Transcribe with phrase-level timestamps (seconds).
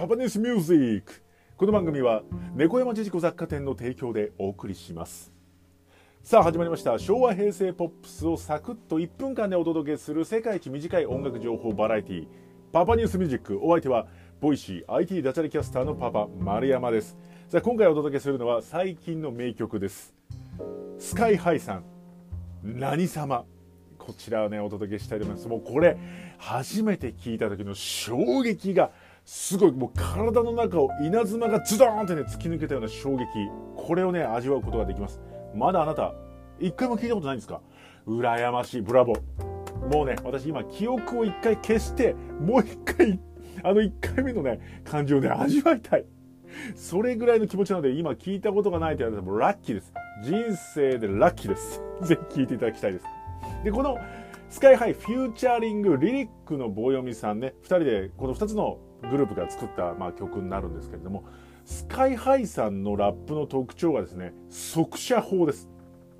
[0.00, 1.22] パパニュースミュージック
[1.58, 2.22] この番組は
[2.54, 5.30] 猫山ジジコ雑貨店の提供でお送りします。
[6.22, 6.98] さあ始まりました。
[6.98, 12.26] 昭和平成ポップスをサクッと1分間でお届けする世界一短い音楽情報バラエティ
[12.72, 13.60] パパニュースミュージック。
[13.62, 14.06] お相手は
[14.40, 17.18] ボイシー IT ダチャレキャスターのパパ丸山です。
[17.50, 20.14] さあ今回お届けするのは最近の名曲です。
[20.98, 21.84] スカイハイさん。
[22.64, 23.44] 何様。
[23.98, 25.46] こちらをねお届けしたいと思います。
[25.46, 25.98] もうこれ
[26.38, 28.92] 初めて聞いた時の衝撃が
[29.32, 33.26] すごいもう体の中を稲妻がズドーンってね突き抜けたような衝撃。
[33.76, 35.20] これをね味わうことができます。
[35.54, 36.14] まだあなた
[36.58, 37.60] 一回も聞いたことないんですか？
[38.08, 38.82] 羨ましい。
[38.82, 39.94] ブラボー。
[39.94, 43.20] もうね私今記憶を一回消してもう一回
[43.62, 46.06] あの一回目のね感じをね味わいたい。
[46.74, 49.92] それぐらいの気持ちなので今聞いたことがないと言われてもラッキーです。
[50.24, 50.34] 人
[50.74, 51.80] 生でラッキーです。
[52.02, 53.04] ぜひ聞いていただきたいです。
[53.62, 53.96] でこの
[54.50, 57.54] スカイハイ featuring りりっくのぼうよみさんね。
[57.62, 61.24] 2人でこの2つのグループが作った、まあ、曲になるんですけれども
[61.64, 65.68] スカイハイさんのラップの特徴がですね速射法です。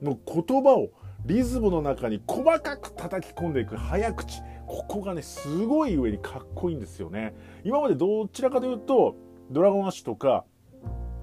[0.00, 0.90] もう言葉を
[1.26, 4.40] リズムの中に細かく叩き込んでいく早口。
[4.68, 7.34] ここがねすごい上にかっこいいんですよね。
[7.64, 9.16] 今までどちらかというと
[9.50, 10.44] ドラゴンアッシュとか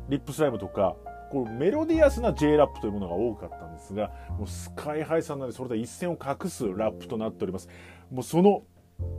[0.09, 0.97] リップスライムとか
[1.31, 7.69] こうメロディアスな J ラップというものが多かったんですがもうスカイハイさんなのでそれで一線を画すラップとなっております。
[8.11, 8.63] もうその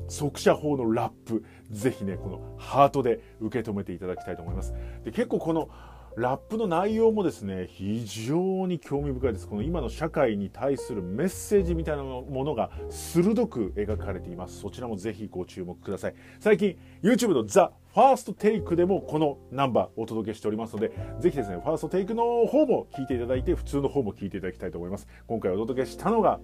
[0.09, 4.75] 速射法のラップぜひねこのハートで受け止めていただきたいと思います。
[5.05, 5.69] で結構この
[6.17, 9.47] ラップの内容もですね非常に興味深いです。
[9.47, 14.59] この今の社会に対するメッセージみたいなものが鋭く描かれています。
[14.59, 16.14] そちらもぜひご注目ください。
[16.41, 25.08] 最近 YouTube のザ・ファーストテイクでもこのナンバーお届けしておりますのでぜひですねファーストテイクの方も聞いていただいて普通の方も聞いていただきたいと思います。
[25.27, 26.38] 今回お届けしたのが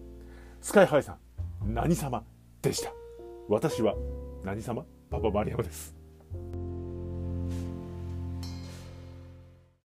[0.61, 2.25] スカイハイさん何様
[2.61, 2.93] でした？
[3.49, 3.95] 私は
[4.43, 4.85] 何様？
[5.09, 5.95] パパマリアムです。